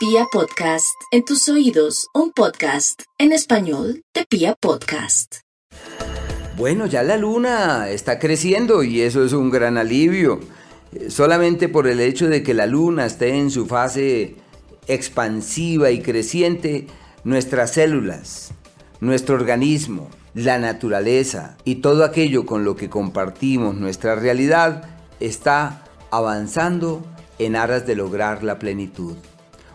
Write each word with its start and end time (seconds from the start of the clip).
Pia 0.00 0.24
Podcast, 0.32 0.96
en 1.10 1.26
tus 1.26 1.46
oídos, 1.50 2.08
un 2.14 2.32
podcast 2.32 3.02
en 3.18 3.32
español 3.32 4.02
de 4.14 4.24
Pia 4.24 4.54
Podcast. 4.58 5.40
Bueno, 6.56 6.86
ya 6.86 7.02
la 7.02 7.18
luna 7.18 7.90
está 7.90 8.18
creciendo 8.18 8.82
y 8.82 9.02
eso 9.02 9.22
es 9.22 9.34
un 9.34 9.50
gran 9.50 9.76
alivio. 9.76 10.40
Solamente 11.10 11.68
por 11.68 11.86
el 11.86 12.00
hecho 12.00 12.28
de 12.28 12.42
que 12.42 12.54
la 12.54 12.64
luna 12.64 13.04
esté 13.04 13.36
en 13.36 13.50
su 13.50 13.66
fase 13.66 14.36
expansiva 14.86 15.90
y 15.90 16.00
creciente, 16.00 16.86
nuestras 17.22 17.74
células, 17.74 18.54
nuestro 19.00 19.34
organismo, 19.34 20.08
la 20.32 20.58
naturaleza 20.58 21.58
y 21.66 21.82
todo 21.82 22.04
aquello 22.04 22.46
con 22.46 22.64
lo 22.64 22.74
que 22.74 22.88
compartimos 22.88 23.74
nuestra 23.74 24.14
realidad 24.14 24.82
está 25.20 25.84
avanzando 26.10 27.04
en 27.38 27.54
aras 27.54 27.86
de 27.86 27.96
lograr 27.96 28.42
la 28.42 28.58
plenitud. 28.58 29.16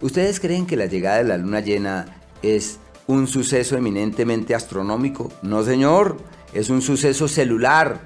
¿Ustedes 0.00 0.38
creen 0.38 0.66
que 0.66 0.76
la 0.76 0.86
llegada 0.86 1.18
de 1.18 1.24
la 1.24 1.36
luna 1.36 1.60
llena 1.60 2.20
es 2.42 2.78
un 3.08 3.26
suceso 3.26 3.76
eminentemente 3.76 4.54
astronómico? 4.54 5.32
No, 5.42 5.64
señor, 5.64 6.18
es 6.52 6.70
un 6.70 6.82
suceso 6.82 7.26
celular, 7.26 8.00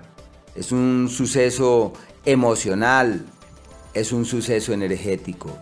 es 0.54 0.72
un 0.72 1.10
suceso 1.10 1.92
emocional, 2.24 3.26
es 3.92 4.10
un 4.12 4.24
suceso 4.24 4.72
energético, 4.72 5.58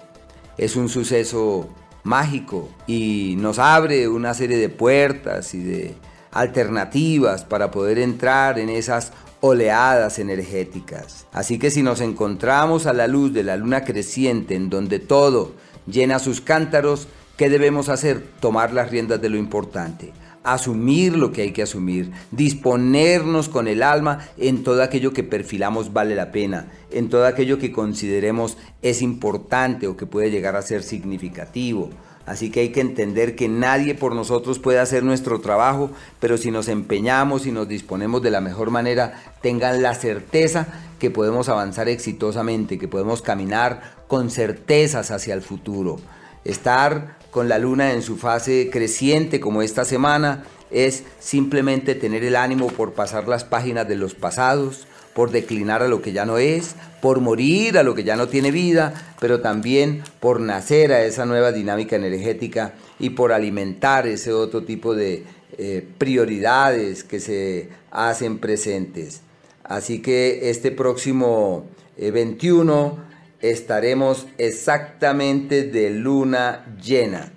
es 0.57 0.77
un 0.77 0.89
suceso 0.89 1.69
mágico 2.05 2.69
y 2.87 3.35
nos 3.39 3.59
abre 3.59 4.07
una 4.07 4.33
serie 4.33 4.57
de 4.59 4.69
puertas 4.69 5.53
y 5.55 5.65
de 5.65 5.95
alternativas 6.31 7.45
para 7.45 7.73
poder 7.73 7.99
entrar 7.99 8.61
en 8.61 8.69
esas 8.69 9.13
oleadas 9.41 10.21
energéticas. 10.21 11.27
Así 11.33 11.59
que 11.59 11.73
si 11.73 11.83
nos 11.83 12.01
encontramos 12.01 12.87
a 12.87 12.93
la 12.93 13.09
luz 13.09 13.33
de 13.33 13.43
la 13.43 13.57
luna 13.57 13.85
creciente 13.85 14.55
en 14.55 14.71
donde 14.71 15.01
todo 15.01 15.55
llena 15.91 16.19
sus 16.19 16.41
cántaros, 16.41 17.09
¿qué 17.37 17.49
debemos 17.49 17.89
hacer? 17.89 18.25
Tomar 18.41 18.73
las 18.73 18.91
riendas 18.91 19.21
de 19.21 19.29
lo 19.29 19.37
importante, 19.37 20.13
asumir 20.43 21.17
lo 21.17 21.33
que 21.33 21.43
hay 21.43 21.53
que 21.53 21.63
asumir, 21.63 22.13
disponernos 22.31 23.49
con 23.49 23.69
el 23.69 23.83
alma 23.83 24.29
en 24.37 24.63
todo 24.63 24.83
aquello 24.83 25.13
que 25.13 25.23
perfilamos 25.23 25.93
vale 25.93 26.15
la 26.15 26.33
pena, 26.33 26.71
en 26.91 27.09
todo 27.09 27.27
aquello 27.27 27.59
que 27.59 27.73
consideremos 27.73 28.57
es 28.83 29.03
importante 29.03 29.87
o 29.87 29.97
que 29.97 30.07
puede 30.07 30.31
llegar 30.31 30.57
a 30.57 30.63
ser 30.63 30.83
significativo. 30.83 31.91
Así 32.31 32.49
que 32.49 32.61
hay 32.61 32.69
que 32.69 32.81
entender 32.81 33.35
que 33.35 33.49
nadie 33.49 33.97
por 33.97 34.15
nosotros 34.15 34.61
puede 34.61 34.79
hacer 34.79 35.03
nuestro 35.03 35.41
trabajo, 35.41 35.91
pero 36.21 36.39
si 36.39 36.53
nos 36.53 36.69
empeñamos 36.69 37.45
y 37.45 37.51
nos 37.51 37.67
disponemos 37.67 38.23
de 38.23 38.31
la 38.31 38.41
mejor 38.41 38.71
manera, 38.71 39.21
tengan 39.43 39.83
la 39.83 39.97
certeza 39.97 40.69
que 41.01 41.11
podemos 41.11 41.49
avanzar 41.49 41.89
exitosamente, 41.89 42.79
que 42.79 42.87
podemos 42.87 43.21
caminar 43.21 43.97
con 44.07 44.31
certezas 44.31 45.11
hacia 45.11 45.35
el 45.35 45.43
futuro. 45.43 45.97
Estar 46.45 47.17
con 47.33 47.49
la 47.49 47.59
luna 47.59 47.95
en 47.95 48.03
su 48.03 48.17
fase 48.17 48.71
creciente 48.71 49.41
como 49.41 49.63
esta 49.63 49.85
semana 49.85 50.45
es 50.71 51.03
simplemente 51.19 51.97
tener 51.97 52.23
el 52.23 52.37
ánimo 52.37 52.69
por 52.69 52.93
pasar 52.93 53.27
las 53.27 53.43
páginas 53.43 53.89
de 53.89 53.97
los 53.97 54.15
pasados, 54.15 54.87
por 55.15 55.31
declinar 55.31 55.83
a 55.83 55.89
lo 55.89 56.03
que 56.03 56.13
ya 56.13 56.25
no 56.25 56.39
es, 56.39 56.75
por 57.01 57.21
morir 57.21 57.79
a 57.79 57.83
lo 57.83 57.95
que 57.95 58.05
ya 58.05 58.17
no 58.17 58.29
tiene 58.29 58.51
vida, 58.51 58.95
pero 59.21 59.41
también 59.41 60.03
por 60.21 60.41
nacer 60.41 60.93
a 60.93 61.05
esa 61.05 61.27
nueva 61.27 61.53
dinámica 61.53 61.97
energética 61.97 62.75
y 62.99 63.11
por 63.11 63.33
alimentar 63.33 64.07
ese 64.07 64.33
otro 64.33 64.63
tipo 64.65 64.95
de 64.95 65.25
eh, 65.59 65.87
prioridades 65.99 67.05
que 67.05 67.21
se 67.21 67.69
hacen 67.91 68.39
presentes. 68.39 69.23
Así 69.65 70.01
que 70.01 70.51
este 70.51 70.71
próximo 70.71 71.67
21 71.97 72.99
eh, 73.41 73.51
estaremos 73.51 74.27
exactamente 74.39 75.65
de 75.65 75.91
luna 75.91 76.65
llena. 76.83 77.33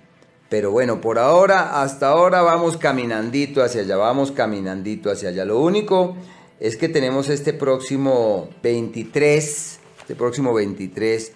Pero 0.48 0.70
bueno, 0.70 1.00
por 1.00 1.18
ahora, 1.18 1.82
hasta 1.82 2.08
ahora 2.08 2.42
vamos 2.42 2.76
caminandito 2.76 3.62
hacia 3.62 3.80
allá, 3.80 3.96
vamos 3.96 4.30
caminandito 4.30 5.10
hacia 5.10 5.30
allá. 5.30 5.44
Lo 5.44 5.58
único 5.60 6.16
es 6.60 6.76
que 6.76 6.88
tenemos 6.88 7.28
este 7.28 7.52
próximo 7.52 8.48
23, 8.62 9.78
este 10.00 10.14
próximo 10.14 10.54
23, 10.54 11.32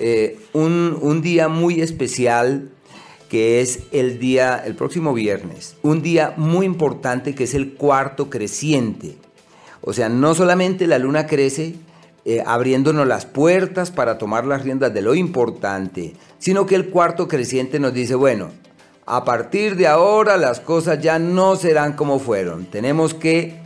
eh, 0.00 0.38
un, 0.52 0.98
un 1.00 1.22
día 1.22 1.48
muy 1.48 1.80
especial 1.80 2.70
que 3.28 3.60
es 3.60 3.80
el 3.92 4.18
día, 4.18 4.60
el 4.64 4.74
próximo 4.74 5.14
viernes, 5.14 5.76
un 5.82 6.02
día 6.02 6.34
muy 6.36 6.66
importante 6.66 7.34
que 7.34 7.44
es 7.44 7.54
el 7.54 7.74
cuarto 7.74 8.28
creciente. 8.28 9.16
O 9.82 9.92
sea, 9.92 10.08
no 10.08 10.34
solamente 10.34 10.86
la 10.86 10.98
luna 10.98 11.26
crece 11.26 11.76
eh, 12.24 12.42
abriéndonos 12.44 13.06
las 13.06 13.24
puertas 13.24 13.90
para 13.90 14.18
tomar 14.18 14.46
las 14.46 14.62
riendas 14.62 14.92
de 14.92 15.00
lo 15.00 15.14
importante, 15.14 16.14
sino 16.38 16.66
que 16.66 16.74
el 16.74 16.90
cuarto 16.90 17.28
creciente 17.28 17.80
nos 17.80 17.94
dice, 17.94 18.14
bueno, 18.14 18.50
a 19.06 19.24
partir 19.24 19.76
de 19.76 19.86
ahora 19.86 20.36
las 20.36 20.60
cosas 20.60 21.00
ya 21.00 21.18
no 21.18 21.56
serán 21.56 21.94
como 21.94 22.18
fueron. 22.18 22.66
Tenemos 22.66 23.14
que 23.14 23.58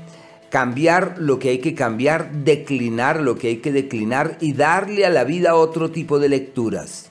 cambiar 0.55 1.17
lo 1.19 1.41
que 1.41 1.49
hay 1.49 1.59
que 1.59 1.75
cambiar, 1.75 2.31
declinar 2.31 3.21
lo 3.21 3.37
que 3.37 3.49
hay 3.49 3.57
que 3.57 3.73
declinar 3.73 4.39
y 4.41 4.53
darle 4.53 5.05
a 5.05 5.11
la 5.11 5.25
vida 5.25 5.57
otro 5.57 5.91
tipo 5.91 6.21
de 6.21 6.29
lecturas. 6.29 7.11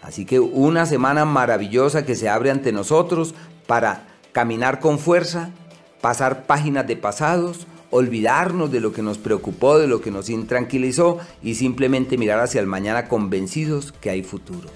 Así 0.00 0.24
que 0.24 0.40
una 0.40 0.86
semana 0.86 1.26
maravillosa 1.26 2.06
que 2.06 2.16
se 2.16 2.30
abre 2.30 2.50
ante 2.50 2.72
nosotros 2.72 3.34
para 3.66 4.06
caminar 4.32 4.80
con 4.80 4.98
fuerza, 4.98 5.50
pasar 6.00 6.46
páginas 6.46 6.86
de 6.86 6.96
pasados, 6.96 7.66
olvidarnos 7.90 8.72
de 8.72 8.80
lo 8.80 8.94
que 8.94 9.02
nos 9.02 9.18
preocupó, 9.18 9.78
de 9.78 9.86
lo 9.86 10.00
que 10.00 10.10
nos 10.10 10.30
intranquilizó 10.30 11.18
y 11.42 11.56
simplemente 11.56 12.16
mirar 12.16 12.40
hacia 12.40 12.62
el 12.62 12.66
mañana 12.66 13.06
convencidos 13.06 13.92
que 13.92 14.08
hay 14.08 14.22
futuro. 14.22 14.70